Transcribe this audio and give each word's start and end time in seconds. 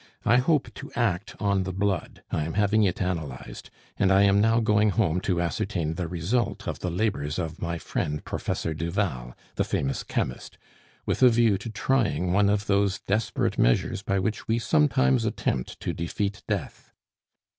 I 0.25 0.37
hope 0.37 0.73
to 0.73 0.91
act 0.95 1.35
on 1.39 1.61
the 1.61 1.71
blood; 1.71 2.23
I 2.31 2.43
am 2.43 2.53
having 2.53 2.81
it 2.81 3.03
analyzed; 3.03 3.69
and 3.99 4.11
I 4.11 4.23
am 4.23 4.41
now 4.41 4.59
going 4.59 4.89
home 4.89 5.21
to 5.21 5.39
ascertain 5.39 5.93
the 5.93 6.07
result 6.07 6.67
of 6.67 6.79
the 6.79 6.89
labors 6.89 7.37
of 7.37 7.61
my 7.61 7.77
friend 7.77 8.25
Professor 8.25 8.73
Duval, 8.73 9.35
the 9.57 9.63
famous 9.63 10.01
chemist, 10.01 10.57
with 11.05 11.21
a 11.21 11.29
view 11.29 11.55
to 11.59 11.69
trying 11.69 12.33
one 12.33 12.49
of 12.49 12.65
those 12.65 12.97
desperate 13.05 13.59
measures 13.59 14.01
by 14.01 14.17
which 14.17 14.47
we 14.47 14.57
sometimes 14.57 15.23
attempt 15.23 15.79
to 15.81 15.93
defeat 15.93 16.41
death." 16.47 16.91